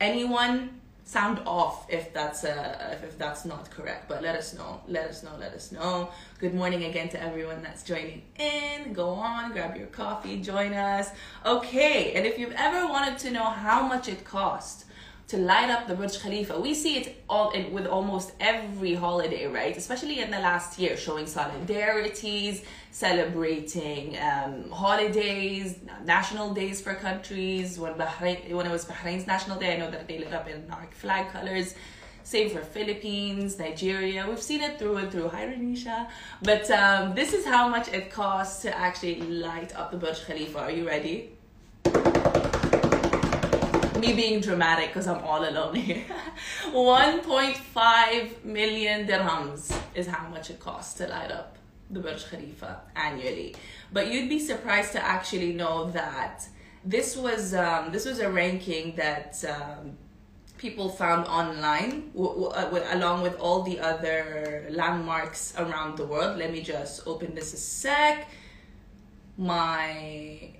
Anyone 0.00 0.80
sound 1.04 1.40
off 1.46 1.86
if 1.88 2.12
that's 2.12 2.44
uh, 2.44 2.90
if, 2.92 3.02
if 3.02 3.16
that's 3.16 3.46
not 3.46 3.70
correct 3.70 4.10
but 4.10 4.22
let 4.22 4.36
us 4.36 4.52
know. 4.52 4.82
Let 4.86 5.08
us 5.08 5.22
know. 5.22 5.34
Let 5.40 5.54
us 5.54 5.72
know. 5.72 6.10
Good 6.38 6.52
morning 6.52 6.84
again 6.84 7.08
to 7.08 7.22
everyone 7.22 7.62
that's 7.62 7.82
joining 7.82 8.22
in. 8.38 8.92
Go 8.92 9.08
on 9.08 9.52
grab 9.52 9.74
your 9.74 9.86
coffee 9.86 10.36
join 10.42 10.74
us. 10.74 11.08
Okay 11.46 12.12
and 12.12 12.26
if 12.26 12.38
you've 12.38 12.52
ever 12.52 12.86
wanted 12.86 13.16
to 13.20 13.30
know 13.30 13.44
how 13.44 13.88
much 13.88 14.06
it 14.06 14.22
costs 14.22 14.84
to 15.28 15.36
light 15.36 15.68
up 15.68 15.86
the 15.86 15.94
Burj 15.94 16.20
Khalifa. 16.20 16.58
We 16.58 16.74
see 16.74 16.96
it 16.96 17.22
all 17.28 17.50
in, 17.50 17.70
with 17.70 17.86
almost 17.86 18.32
every 18.40 18.94
holiday, 18.94 19.46
right? 19.46 19.76
Especially 19.76 20.20
in 20.20 20.30
the 20.30 20.38
last 20.38 20.78
year, 20.78 20.96
showing 20.96 21.26
solidarities, 21.26 22.64
celebrating 22.92 24.16
um, 24.18 24.70
holidays, 24.70 25.76
national 26.04 26.54
days 26.54 26.80
for 26.80 26.94
countries. 26.94 27.78
When 27.78 27.92
Bahrain, 27.94 28.50
when 28.52 28.66
it 28.66 28.72
was 28.72 28.86
Bahrain's 28.86 29.26
national 29.26 29.58
day, 29.58 29.74
I 29.74 29.76
know 29.76 29.90
that 29.90 30.08
they 30.08 30.18
lit 30.18 30.32
up 30.32 30.48
in 30.48 30.64
our 30.70 30.88
flag 30.92 31.30
colors. 31.30 31.74
Same 32.24 32.48
for 32.48 32.60
Philippines, 32.60 33.58
Nigeria. 33.58 34.26
We've 34.26 34.42
seen 34.42 34.62
it 34.62 34.78
through 34.78 34.96
and 34.96 35.12
through. 35.12 35.28
Hi, 35.28 35.46
Renisha. 35.46 36.08
But 36.42 36.70
um, 36.70 37.14
this 37.14 37.34
is 37.34 37.44
how 37.44 37.68
much 37.68 37.88
it 37.88 38.10
costs 38.10 38.62
to 38.62 38.76
actually 38.76 39.20
light 39.20 39.76
up 39.76 39.90
the 39.90 39.98
Burj 39.98 40.24
Khalifa. 40.24 40.58
Are 40.58 40.70
you 40.70 40.86
ready? 40.86 41.32
Me 43.98 44.12
being 44.14 44.40
dramatic 44.40 44.88
because 44.88 45.06
I'm 45.06 45.22
all 45.24 45.48
alone 45.48 45.74
here. 45.74 46.04
1.5 46.72 48.44
million 48.44 49.06
dirhams 49.06 49.76
is 49.94 50.06
how 50.06 50.28
much 50.28 50.50
it 50.50 50.60
costs 50.60 50.94
to 50.94 51.06
light 51.08 51.30
up 51.30 51.56
the 51.90 52.00
Burj 52.00 52.28
Khalifa 52.30 52.80
annually. 52.96 53.54
But 53.92 54.12
you'd 54.12 54.28
be 54.28 54.38
surprised 54.38 54.92
to 54.92 55.02
actually 55.02 55.52
know 55.52 55.90
that 55.90 56.46
this 56.84 57.16
was 57.16 57.54
um, 57.54 57.92
this 57.92 58.04
was 58.04 58.18
a 58.20 58.30
ranking 58.30 58.94
that 58.96 59.44
um, 59.48 59.96
people 60.58 60.88
found 60.88 61.26
online 61.26 62.10
uh, 62.18 62.80
along 62.92 63.22
with 63.22 63.38
all 63.40 63.62
the 63.62 63.80
other 63.80 64.66
landmarks 64.70 65.54
around 65.56 65.96
the 65.96 66.04
world. 66.04 66.38
Let 66.38 66.52
me 66.52 66.62
just 66.62 67.06
open 67.06 67.34
this 67.34 67.54
a 67.54 67.56
sec. 67.56 68.28
My 69.36 70.50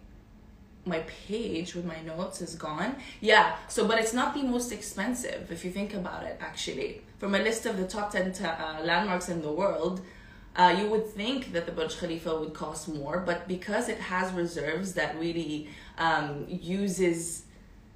my 0.89 1.01
page 1.27 1.75
with 1.75 1.85
my 1.85 2.01
notes 2.03 2.41
is 2.41 2.55
gone. 2.55 2.97
Yeah, 3.21 3.57
so 3.69 3.87
but 3.87 3.99
it's 3.99 4.15
not 4.15 4.35
the 4.35 4.43
most 4.43 4.73
expensive 4.73 5.51
if 5.51 5.65
you 5.65 5.71
think 5.71 5.95
about 5.95 6.25
it 6.25 6.37
actually. 6.41 7.03
From 7.19 7.35
a 7.35 7.39
list 7.39 7.67
of 7.67 7.77
the 7.77 7.87
top 7.87 8.13
10 8.13 8.33
t- 8.33 8.45
uh, 8.45 8.81
landmarks 8.83 9.29
in 9.29 9.43
the 9.43 9.51
world, 9.51 10.01
uh, 10.57 10.75
you 10.79 10.89
would 10.89 11.07
think 11.07 11.53
that 11.53 11.67
the 11.67 11.73
Burj 11.73 11.99
Khalifa 11.99 12.39
would 12.41 12.55
cost 12.55 12.89
more, 12.89 13.21
but 13.21 13.47
because 13.47 13.89
it 13.89 13.99
has 13.99 14.33
reserves 14.33 14.95
that 14.95 15.19
really 15.19 15.69
um, 15.99 16.47
uses, 16.49 17.45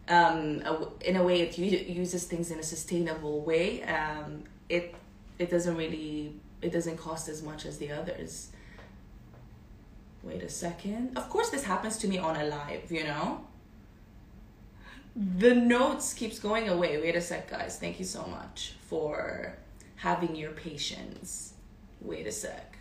um, 0.09 0.63
a, 0.65 0.89
in 1.01 1.17
a 1.17 1.25
way, 1.25 1.41
it 1.41 1.59
uses 1.59 2.25
things 2.25 2.51
in 2.51 2.59
a 2.59 2.63
sustainable 2.63 3.41
way. 3.41 3.83
Um, 3.83 4.45
it 4.69 4.95
it 5.39 5.51
doesn't 5.51 5.77
really 5.77 6.35
it 6.61 6.73
doesn't 6.73 6.97
cost 6.97 7.29
as 7.29 7.43
much 7.43 7.67
as 7.67 7.79
the 7.79 7.91
others. 7.91 8.51
Wait 10.23 10.43
a 10.43 10.49
second. 10.49 11.17
Of 11.17 11.29
course, 11.29 11.51
this 11.51 11.65
happens 11.65 11.99
to 11.99 12.09
me 12.09 12.19
on 12.19 12.37
a 12.37 12.45
live. 12.45 12.91
You 12.91 13.05
know. 13.05 13.47
The 15.15 15.55
notes 15.55 16.15
keeps 16.15 16.39
going 16.39 16.69
away. 16.69 16.99
Wait 16.99 17.15
a 17.17 17.21
sec, 17.21 17.51
guys. 17.51 17.79
Thank 17.79 17.99
you 17.99 18.07
so 18.07 18.25
much 18.27 18.75
for 18.89 19.57
having 19.97 20.35
your 20.35 20.53
patience. 20.53 21.53
Wait 22.01 22.27
a 22.27 22.33
sec. 22.33 22.79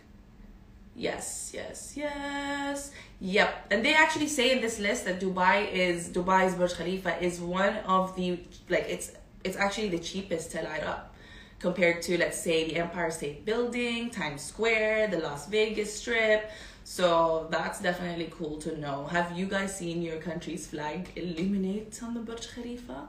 Yes, 0.94 1.52
yes, 1.54 1.94
yes. 1.96 2.90
Yep. 3.20 3.66
And 3.70 3.84
they 3.84 3.94
actually 3.94 4.28
say 4.28 4.52
in 4.52 4.60
this 4.60 4.78
list 4.78 5.04
that 5.06 5.20
Dubai 5.20 5.70
is 5.72 6.08
Dubai's 6.08 6.54
Burj 6.54 6.74
Khalifa 6.74 7.22
is 7.22 7.40
one 7.40 7.76
of 7.86 8.14
the 8.16 8.40
like 8.68 8.86
it's 8.88 9.12
it's 9.42 9.56
actually 9.56 9.88
the 9.88 9.98
cheapest 9.98 10.50
to 10.52 10.62
light 10.62 10.84
up 10.84 11.14
compared 11.58 12.02
to 12.02 12.18
let's 12.18 12.38
say 12.38 12.68
the 12.68 12.76
Empire 12.76 13.10
State 13.10 13.44
Building, 13.46 14.10
Times 14.10 14.42
Square, 14.42 15.08
the 15.08 15.18
Las 15.20 15.48
Vegas 15.48 15.94
Strip. 15.98 16.50
So 16.84 17.46
that's 17.50 17.80
definitely 17.80 18.30
cool 18.30 18.58
to 18.58 18.76
know. 18.78 19.06
Have 19.06 19.36
you 19.36 19.46
guys 19.46 19.76
seen 19.76 20.02
your 20.02 20.18
country's 20.18 20.66
flag 20.66 21.10
illuminate 21.16 22.00
on 22.02 22.14
the 22.14 22.20
Burj 22.20 22.52
Khalifa? 22.54 23.08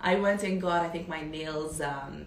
I 0.00 0.16
went 0.16 0.42
and 0.42 0.60
got 0.60 0.82
I 0.84 0.88
think 0.88 1.08
my 1.08 1.22
nails 1.22 1.80
um 1.80 2.26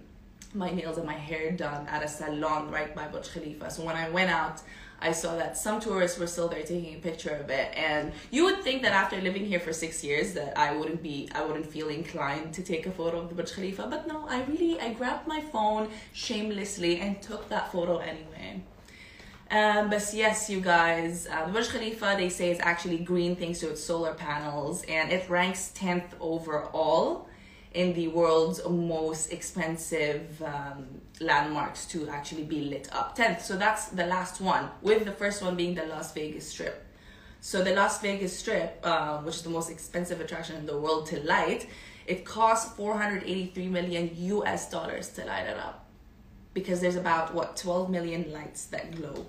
my 0.53 0.69
nails 0.69 0.97
and 0.97 1.05
my 1.05 1.13
hair 1.13 1.51
done 1.51 1.87
at 1.87 2.03
a 2.03 2.07
salon 2.07 2.69
right 2.71 2.93
by 2.93 3.07
Burj 3.07 3.31
Khalifa. 3.33 3.71
So 3.71 3.83
when 3.85 3.95
I 3.95 4.09
went 4.09 4.29
out, 4.29 4.61
I 5.03 5.11
saw 5.13 5.35
that 5.37 5.57
some 5.57 5.79
tourists 5.79 6.19
were 6.19 6.27
still 6.27 6.47
there 6.47 6.61
taking 6.61 6.95
a 6.95 6.99
picture 6.99 7.31
of 7.31 7.49
it. 7.49 7.73
And 7.75 8.11
you 8.29 8.43
would 8.45 8.61
think 8.61 8.83
that 8.83 8.91
after 8.91 9.19
living 9.19 9.45
here 9.45 9.59
for 9.59 9.73
six 9.73 10.03
years 10.03 10.33
that 10.33 10.57
I 10.57 10.75
wouldn't 10.75 11.01
be, 11.01 11.29
I 11.33 11.43
wouldn't 11.43 11.65
feel 11.65 11.89
inclined 11.89 12.53
to 12.53 12.63
take 12.63 12.85
a 12.85 12.91
photo 12.91 13.21
of 13.21 13.29
the 13.29 13.35
Burj 13.35 13.53
Khalifa. 13.53 13.87
But 13.89 14.07
no, 14.07 14.27
I 14.27 14.43
really, 14.43 14.79
I 14.79 14.93
grabbed 14.93 15.27
my 15.27 15.41
phone 15.41 15.89
shamelessly 16.13 16.99
and 16.99 17.21
took 17.21 17.49
that 17.49 17.71
photo 17.71 17.97
anyway. 17.97 18.61
Um, 19.51 19.89
but 19.89 20.09
yes, 20.13 20.49
you 20.49 20.61
guys, 20.61 21.27
uh, 21.27 21.45
the 21.45 21.51
Burj 21.51 21.67
Khalifa, 21.67 22.15
they 22.17 22.29
say 22.29 22.51
is 22.51 22.59
actually 22.61 22.99
green 22.99 23.35
thanks 23.35 23.59
to 23.59 23.69
its 23.69 23.83
solar 23.83 24.13
panels 24.13 24.81
and 24.87 25.11
it 25.11 25.29
ranks 25.29 25.73
10th 25.75 26.13
overall 26.21 27.27
in 27.73 27.93
the 27.93 28.07
world's 28.07 28.65
most 28.65 29.33
expensive 29.33 30.41
um, 30.41 30.85
landmarks 31.19 31.85
to 31.87 32.07
actually 32.07 32.43
be 32.43 32.61
lit 32.61 32.87
up. 32.93 33.17
10th, 33.17 33.41
so 33.41 33.57
that's 33.57 33.89
the 33.89 34.05
last 34.05 34.39
one, 34.39 34.69
with 34.81 35.03
the 35.03 35.11
first 35.11 35.41
one 35.41 35.57
being 35.57 35.75
the 35.75 35.85
Las 35.85 36.13
Vegas 36.13 36.47
Strip. 36.47 36.85
So 37.41 37.61
the 37.61 37.73
Las 37.73 37.99
Vegas 38.01 38.37
Strip, 38.37 38.79
uh, 38.83 39.17
which 39.17 39.35
is 39.35 39.41
the 39.41 39.49
most 39.49 39.69
expensive 39.69 40.21
attraction 40.21 40.55
in 40.55 40.65
the 40.65 40.77
world 40.77 41.07
to 41.07 41.19
light, 41.25 41.67
it 42.07 42.23
costs 42.23 42.73
483 42.75 43.67
million 43.67 44.11
US 44.13 44.69
dollars 44.69 45.09
to 45.09 45.25
light 45.25 45.47
it 45.47 45.57
up. 45.57 45.87
Because 46.53 46.79
there's 46.79 46.95
about, 46.95 47.33
what, 47.33 47.57
12 47.57 47.89
million 47.89 48.31
lights 48.31 48.65
that 48.67 48.95
glow. 48.95 49.25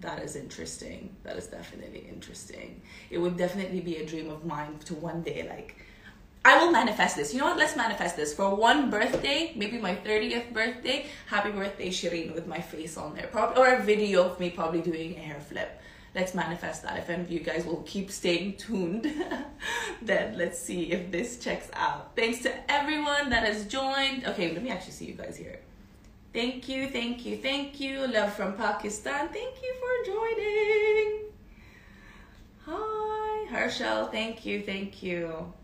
That 0.00 0.22
is 0.22 0.36
interesting. 0.36 1.16
That 1.22 1.36
is 1.36 1.46
definitely 1.46 2.06
interesting. 2.08 2.82
It 3.10 3.18
would 3.18 3.36
definitely 3.36 3.80
be 3.80 3.96
a 3.96 4.06
dream 4.06 4.30
of 4.30 4.44
mine 4.44 4.78
to 4.86 4.94
one 4.94 5.22
day, 5.22 5.46
like, 5.48 5.76
I 6.46 6.58
will 6.58 6.70
manifest 6.70 7.16
this. 7.16 7.32
You 7.32 7.40
know 7.40 7.46
what? 7.46 7.56
Let's 7.56 7.74
manifest 7.74 8.16
this. 8.16 8.34
For 8.34 8.54
one 8.54 8.90
birthday, 8.90 9.52
maybe 9.56 9.78
my 9.78 9.94
30th 9.94 10.52
birthday, 10.52 11.06
happy 11.26 11.50
birthday, 11.50 11.88
Shireen, 11.88 12.34
with 12.34 12.46
my 12.46 12.60
face 12.60 12.98
on 12.98 13.14
there. 13.14 13.28
Probably, 13.28 13.62
or 13.62 13.76
a 13.76 13.82
video 13.82 14.24
of 14.24 14.38
me 14.38 14.50
probably 14.50 14.82
doing 14.82 15.16
a 15.16 15.20
hair 15.20 15.40
flip. 15.40 15.80
Let's 16.14 16.34
manifest 16.34 16.82
that. 16.82 16.98
If 16.98 17.08
any 17.08 17.22
of 17.22 17.30
you 17.30 17.40
guys 17.40 17.64
will 17.64 17.82
keep 17.86 18.10
staying 18.10 18.58
tuned, 18.58 19.10
then 20.02 20.36
let's 20.36 20.58
see 20.58 20.92
if 20.92 21.10
this 21.10 21.38
checks 21.38 21.70
out. 21.72 22.14
Thanks 22.14 22.42
to 22.42 22.70
everyone 22.70 23.30
that 23.30 23.44
has 23.44 23.64
joined. 23.64 24.26
Okay, 24.26 24.52
let 24.52 24.62
me 24.62 24.68
actually 24.68 24.92
see 24.92 25.06
you 25.06 25.14
guys 25.14 25.38
here. 25.38 25.60
Thank 26.34 26.68
you, 26.68 26.88
thank 26.88 27.24
you, 27.24 27.36
thank 27.36 27.78
you. 27.78 28.06
Love 28.08 28.34
from 28.34 28.54
Pakistan. 28.54 29.28
Thank 29.28 29.54
you 29.62 29.74
for 29.82 29.94
joining. 30.12 31.30
Hi, 32.66 33.46
Herschel. 33.48 34.08
Thank 34.08 34.44
you, 34.44 34.62
thank 34.62 35.00
you 35.02 35.54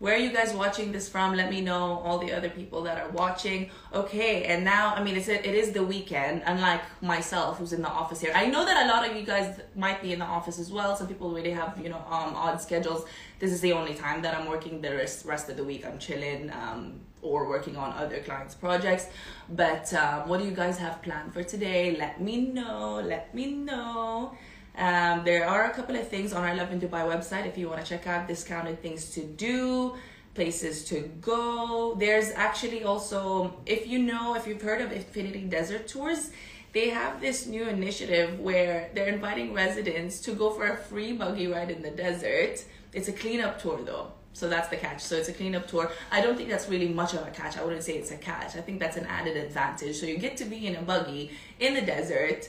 where 0.00 0.14
are 0.14 0.18
you 0.18 0.32
guys 0.32 0.54
watching 0.54 0.92
this 0.92 1.10
from 1.10 1.34
let 1.34 1.50
me 1.50 1.60
know 1.60 2.00
all 2.04 2.18
the 2.18 2.32
other 2.32 2.48
people 2.48 2.82
that 2.82 2.96
are 2.98 3.10
watching 3.10 3.70
okay 3.94 4.44
and 4.44 4.64
now 4.64 4.94
i 4.94 5.02
mean 5.02 5.14
it's 5.14 5.28
it 5.28 5.44
is 5.44 5.72
the 5.72 5.84
weekend 5.84 6.42
unlike 6.46 6.80
myself 7.02 7.58
who's 7.58 7.74
in 7.74 7.82
the 7.82 7.88
office 7.88 8.18
here 8.18 8.32
i 8.34 8.46
know 8.46 8.64
that 8.64 8.86
a 8.86 8.88
lot 8.88 9.08
of 9.08 9.14
you 9.14 9.22
guys 9.22 9.60
might 9.76 10.02
be 10.02 10.12
in 10.14 10.18
the 10.18 10.24
office 10.24 10.58
as 10.58 10.72
well 10.72 10.96
some 10.96 11.06
people 11.06 11.30
really 11.30 11.50
have 11.50 11.78
you 11.82 11.90
know 11.90 12.02
um, 12.08 12.34
odd 12.34 12.58
schedules 12.60 13.04
this 13.40 13.52
is 13.52 13.60
the 13.60 13.72
only 13.72 13.94
time 13.94 14.22
that 14.22 14.34
i'm 14.34 14.48
working 14.48 14.80
the 14.80 14.90
rest, 14.90 15.26
rest 15.26 15.50
of 15.50 15.56
the 15.58 15.64
week 15.64 15.86
i'm 15.86 15.98
chilling 15.98 16.50
um, 16.50 16.98
or 17.22 17.48
working 17.48 17.76
on 17.76 17.92
other 17.92 18.20
clients 18.20 18.54
projects 18.54 19.06
but 19.48 19.92
um, 19.94 20.28
what 20.28 20.40
do 20.40 20.46
you 20.46 20.52
guys 20.52 20.78
have 20.78 21.02
planned 21.02 21.32
for 21.32 21.42
today 21.42 21.96
let 21.96 22.20
me 22.20 22.46
know 22.48 23.02
let 23.04 23.34
me 23.34 23.52
know 23.52 24.32
um, 24.76 25.24
there 25.24 25.46
are 25.46 25.70
a 25.70 25.74
couple 25.74 25.96
of 25.96 26.08
things 26.08 26.32
on 26.32 26.42
our 26.42 26.54
Lovin 26.54 26.80
Dubai 26.80 27.04
website 27.04 27.46
if 27.46 27.58
you 27.58 27.68
want 27.68 27.84
to 27.84 27.86
check 27.86 28.06
out 28.06 28.28
discounted 28.28 28.80
things 28.80 29.10
to 29.10 29.22
do, 29.22 29.94
places 30.34 30.84
to 30.86 31.00
go. 31.20 31.96
There's 31.98 32.30
actually 32.30 32.84
also, 32.84 33.54
if 33.66 33.86
you 33.86 33.98
know, 33.98 34.34
if 34.36 34.46
you've 34.46 34.62
heard 34.62 34.80
of 34.80 34.92
Infinity 34.92 35.42
Desert 35.42 35.88
Tours, 35.88 36.30
they 36.72 36.88
have 36.90 37.20
this 37.20 37.46
new 37.46 37.64
initiative 37.64 38.38
where 38.38 38.90
they're 38.94 39.12
inviting 39.12 39.52
residents 39.52 40.20
to 40.20 40.32
go 40.32 40.50
for 40.50 40.66
a 40.68 40.76
free 40.76 41.12
buggy 41.12 41.48
ride 41.48 41.70
in 41.70 41.82
the 41.82 41.90
desert. 41.90 42.64
It's 42.92 43.08
a 43.08 43.12
cleanup 43.12 43.60
tour 43.60 43.80
though. 43.84 44.12
So 44.32 44.48
that's 44.48 44.68
the 44.68 44.76
catch. 44.76 45.00
So 45.02 45.16
it's 45.16 45.28
a 45.28 45.32
cleanup 45.32 45.66
tour. 45.66 45.90
I 46.10 46.20
don't 46.20 46.36
think 46.36 46.48
that's 46.48 46.68
really 46.68 46.88
much 46.88 47.14
of 47.14 47.26
a 47.26 47.30
catch. 47.30 47.58
I 47.58 47.64
wouldn't 47.64 47.82
say 47.82 47.94
it's 47.94 48.12
a 48.12 48.16
catch. 48.16 48.56
I 48.56 48.60
think 48.60 48.78
that's 48.78 48.96
an 48.96 49.06
added 49.06 49.36
advantage. 49.36 49.96
So 49.96 50.06
you 50.06 50.18
get 50.18 50.36
to 50.38 50.44
be 50.44 50.66
in 50.66 50.76
a 50.76 50.82
buggy 50.82 51.32
in 51.58 51.74
the 51.74 51.82
desert 51.82 52.48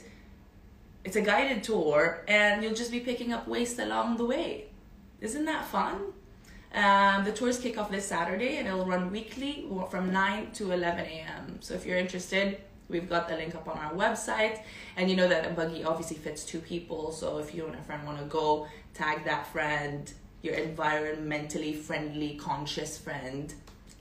it's 1.03 1.15
a 1.15 1.21
guided 1.21 1.63
tour 1.63 2.23
and 2.27 2.63
you'll 2.63 2.75
just 2.75 2.91
be 2.91 2.99
picking 2.99 3.33
up 3.33 3.47
waste 3.47 3.79
along 3.79 4.17
the 4.17 4.25
way. 4.25 4.65
Isn't 5.19 5.45
that 5.45 5.65
fun? 5.65 6.13
Um, 6.73 7.25
the 7.25 7.31
tours 7.31 7.59
kick 7.59 7.77
off 7.77 7.91
this 7.91 8.07
Saturday 8.07 8.57
and 8.57 8.67
it'll 8.67 8.85
run 8.85 9.11
weekly 9.11 9.67
from 9.89 10.11
9 10.11 10.51
to 10.53 10.71
11 10.71 11.05
a.m. 11.05 11.57
So 11.59 11.73
if 11.73 11.85
you're 11.85 11.97
interested, 11.97 12.61
we've 12.87 13.09
got 13.09 13.27
the 13.27 13.35
link 13.35 13.55
up 13.55 13.67
on 13.67 13.77
our 13.77 13.93
website. 13.93 14.61
And 14.95 15.09
you 15.09 15.15
know 15.15 15.27
that 15.27 15.45
a 15.45 15.49
buggy 15.49 15.83
obviously 15.83 16.17
fits 16.17 16.45
two 16.45 16.59
people. 16.59 17.11
So 17.11 17.39
if 17.39 17.53
you 17.53 17.65
and 17.65 17.75
a 17.75 17.81
friend 17.81 18.05
want 18.05 18.19
to 18.19 18.25
go, 18.25 18.67
tag 18.93 19.25
that 19.25 19.47
friend, 19.47 20.11
your 20.41 20.55
environmentally 20.55 21.75
friendly, 21.75 22.35
conscious 22.35 22.97
friend, 22.97 23.53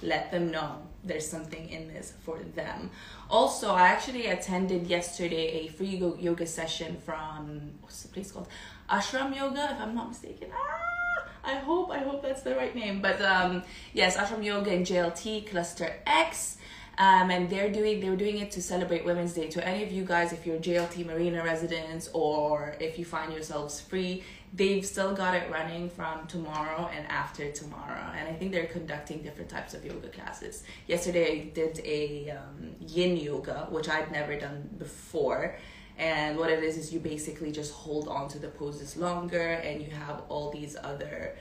let 0.02 0.30
them 0.30 0.50
know 0.50 0.82
there's 1.04 1.26
something 1.26 1.68
in 1.68 1.88
this 1.88 2.12
for 2.22 2.38
them. 2.54 2.90
Also, 3.28 3.72
I 3.72 3.88
actually 3.88 4.26
attended 4.26 4.86
yesterday 4.86 5.64
a 5.64 5.68
free 5.68 5.96
yoga 5.96 6.46
session 6.46 6.96
from 7.04 7.72
what's 7.80 8.02
the 8.02 8.08
place 8.08 8.32
called? 8.32 8.48
Ashram 8.90 9.34
Yoga, 9.34 9.70
if 9.72 9.80
I'm 9.80 9.94
not 9.94 10.08
mistaken. 10.08 10.48
Ah, 10.52 11.24
I 11.44 11.54
hope 11.54 11.90
I 11.90 11.98
hope 11.98 12.22
that's 12.22 12.42
the 12.42 12.56
right 12.56 12.74
name. 12.74 13.00
But 13.00 13.20
um, 13.22 13.62
yes, 13.92 14.16
Ashram 14.16 14.44
Yoga 14.44 14.70
and 14.72 14.84
JLT 14.84 15.48
Cluster 15.48 15.94
X. 16.06 16.56
Um, 16.98 17.30
and 17.30 17.48
they're 17.48 17.70
doing 17.70 18.00
they 18.00 18.10
were 18.10 18.16
doing 18.16 18.38
it 18.38 18.50
to 18.50 18.60
celebrate 18.60 19.04
Women's 19.06 19.32
Day. 19.32 19.48
To 19.48 19.66
any 19.66 19.82
of 19.84 19.90
you 19.90 20.04
guys, 20.04 20.32
if 20.32 20.44
you're 20.44 20.58
JLT 20.58 21.06
Marina 21.06 21.42
residents 21.42 22.10
or 22.12 22.74
if 22.78 22.98
you 22.98 23.04
find 23.06 23.32
yourselves 23.32 23.80
free, 23.80 24.22
they've 24.52 24.84
still 24.84 25.14
got 25.14 25.34
it 25.34 25.50
running 25.50 25.88
from 25.88 26.26
tomorrow 26.26 26.90
and 26.92 27.06
after 27.06 27.50
tomorrow. 27.52 28.12
And 28.16 28.28
I 28.28 28.32
think 28.32 28.52
they're 28.52 28.66
conducting 28.66 29.22
different 29.22 29.48
types 29.48 29.74
of 29.74 29.84
yoga 29.84 30.08
classes. 30.08 30.64
Yesterday 30.86 31.30
I 31.30 31.44
did 31.54 31.80
a 31.84 32.30
um, 32.30 32.74
Yin 32.80 33.16
yoga, 33.16 33.68
which 33.70 33.88
I'd 33.88 34.10
never 34.10 34.38
done 34.38 34.68
before. 34.78 35.56
And 35.98 36.38
what 36.38 36.50
it 36.50 36.64
is 36.64 36.76
is 36.78 36.92
you 36.92 36.98
basically 36.98 37.52
just 37.52 37.72
hold 37.72 38.08
on 38.08 38.26
to 38.28 38.38
the 38.38 38.48
poses 38.48 38.96
longer, 38.96 39.50
and 39.50 39.82
you 39.82 39.90
have 39.90 40.22
all 40.28 40.50
these 40.50 40.74
other 40.82 41.36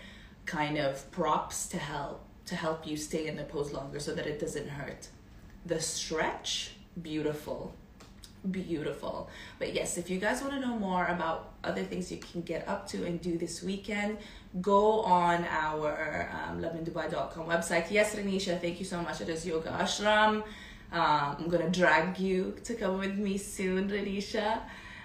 kind 0.46 0.78
of 0.78 1.10
props 1.12 1.68
to 1.68 1.78
help 1.78 2.26
to 2.46 2.56
help 2.56 2.86
you 2.86 2.98
stay 2.98 3.28
in 3.28 3.38
the 3.38 3.44
pose 3.44 3.72
longer 3.72 4.00
so 4.00 4.14
that 4.16 4.26
it 4.26 4.40
doesn't 4.40 4.68
hurt 4.68 5.08
the 5.66 5.80
stretch 5.80 6.72
beautiful 7.00 7.76
beautiful 8.52 9.30
but 9.58 9.74
yes 9.74 9.98
if 9.98 10.10
you 10.10 10.18
guys 10.18 10.42
want 10.42 10.54
to 10.54 10.60
know 10.60 10.78
more 10.78 11.06
about 11.08 11.54
other 11.64 11.84
things 11.84 12.12
you 12.12 12.18
can 12.18 12.42
get 12.42 12.68
up 12.68 12.88
to 12.88 13.06
and 13.06 13.22
do 13.22 13.38
this 13.38 13.62
weekend 13.62 14.18
go 14.62 15.02
on 15.02 15.46
our 15.50 16.30
um, 16.32 16.62
lovindubai.com 16.62 17.46
website 17.46 17.92
yes 17.92 18.16
renisha 18.16 18.60
thank 18.60 18.80
you 18.80 18.86
so 18.86 19.02
much 19.02 19.20
it 19.22 19.30
is 19.30 19.46
yoga 19.46 19.70
ashram 19.72 20.44
um, 20.92 21.36
i'm 21.38 21.50
gonna 21.50 21.70
drag 21.70 22.18
you 22.18 22.56
to 22.64 22.74
come 22.76 22.98
with 22.98 23.18
me 23.18 23.38
soon 23.38 23.90
renisha 23.90 24.62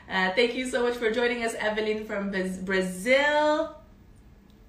uh, 0.09 0.31
thank 0.35 0.55
you 0.55 0.69
so 0.69 0.83
much 0.83 0.95
for 0.95 1.11
joining 1.11 1.43
us 1.43 1.55
evelyn 1.55 2.05
from 2.05 2.31
Brazil 2.65 3.75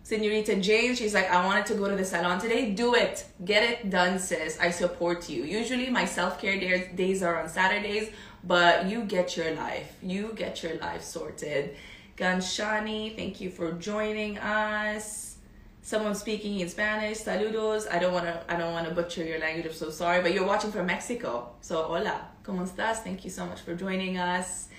Senorita 0.06 0.58
Jane, 0.58 0.94
she's 0.94 1.16
like, 1.16 1.32
I 1.32 1.44
wanted 1.44 1.66
to 1.66 1.74
go 1.74 1.90
to 1.90 1.96
the 1.96 2.06
salon 2.06 2.40
today. 2.40 2.70
Do 2.70 2.94
it. 2.94 3.26
Get 3.44 3.64
it 3.64 3.90
done, 3.90 4.20
sis. 4.20 4.56
I 4.60 4.70
support 4.70 5.28
you. 5.30 5.44
Usually 5.44 5.90
my 5.90 6.06
self-care 6.06 6.94
days 6.94 7.24
are 7.24 7.42
on 7.42 7.50
Saturdays, 7.50 8.12
but 8.46 8.86
you 8.86 9.04
get 9.04 9.36
your 9.36 9.54
life. 9.56 9.96
You 10.02 10.34
get 10.36 10.64
your 10.64 10.76
life 10.78 11.04
sorted. 11.04 11.76
Ganshani, 12.18 13.16
thank 13.16 13.42
you 13.42 13.50
for 13.50 13.74
joining 13.74 14.38
us. 14.38 15.36
Someone 15.82 16.16
speaking 16.16 16.60
in 16.60 16.70
Spanish, 16.70 17.20
saludos. 17.20 17.92
I 17.92 18.00
don't 18.00 18.14
want 18.14 18.26
to 18.26 18.42
I 18.50 18.58
don't 18.58 18.72
want 18.72 18.88
to 18.88 18.96
butcher 18.96 19.24
your 19.24 19.40
language. 19.40 19.66
I'm 19.68 19.74
so 19.74 19.90
sorry, 19.90 20.22
but 20.22 20.34
you're 20.34 20.46
watching 20.46 20.72
from 20.72 20.88
Mexico. 20.88 21.50
So 21.62 21.84
hola, 21.84 22.30
¿cómo 22.44 22.68
estás? 22.68 23.04
Thank 23.04 23.24
you 23.24 23.30
so 23.30 23.46
much 23.46 23.62
for 23.62 23.76
joining 23.76 24.18
us. 24.18 24.70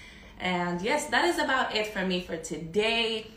And 0.41 0.81
yes, 0.83 1.07
that 1.07 1.25
is 1.25 1.39
about 1.39 1.75
it 1.75 1.87
for 1.89 2.05
me 2.05 2.23
for 2.23 2.37
today. 2.37 3.31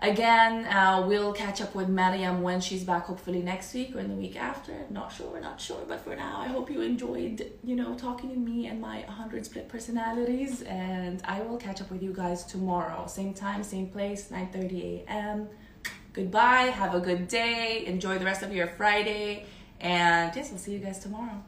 Again, 0.00 0.66
uh, 0.66 1.04
we'll 1.06 1.32
catch 1.32 1.62
up 1.62 1.74
with 1.74 1.88
Mariam 1.88 2.42
when 2.42 2.60
she's 2.60 2.84
back, 2.84 3.06
hopefully 3.06 3.40
next 3.40 3.72
week 3.72 3.96
or 3.96 4.00
in 4.00 4.08
the 4.08 4.14
week 4.14 4.36
after. 4.36 4.74
Not 4.90 5.10
sure, 5.10 5.28
we're 5.30 5.40
not 5.40 5.58
sure, 5.58 5.82
but 5.88 6.02
for 6.02 6.14
now, 6.14 6.40
I 6.40 6.48
hope 6.48 6.70
you 6.70 6.82
enjoyed, 6.82 7.50
you 7.64 7.76
know, 7.76 7.94
talking 7.94 8.28
to 8.30 8.36
me 8.36 8.66
and 8.66 8.78
my 8.78 8.98
100 9.06 9.46
split 9.46 9.70
personalities. 9.70 10.60
And 10.62 11.22
I 11.24 11.40
will 11.40 11.56
catch 11.56 11.80
up 11.80 11.90
with 11.90 12.02
you 12.02 12.12
guys 12.12 12.44
tomorrow, 12.44 13.06
same 13.06 13.32
time, 13.32 13.62
same 13.62 13.88
place, 13.88 14.28
9:30 14.28 15.06
a.m. 15.06 15.48
Goodbye. 16.12 16.72
Have 16.82 16.94
a 16.94 17.00
good 17.00 17.26
day. 17.28 17.84
Enjoy 17.86 18.18
the 18.18 18.24
rest 18.24 18.42
of 18.42 18.52
your 18.52 18.66
Friday. 18.66 19.46
And 19.80 20.34
yes, 20.36 20.52
I'll 20.52 20.58
see 20.58 20.72
you 20.72 20.78
guys 20.78 20.98
tomorrow. 20.98 21.42